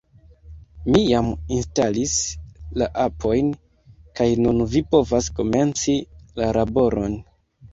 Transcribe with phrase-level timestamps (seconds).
[0.93, 1.27] Mi jam
[1.57, 2.15] instalis
[2.83, 3.51] la apojn,
[4.21, 5.97] kaj nun vi povas komenci
[6.43, 7.21] la laboron.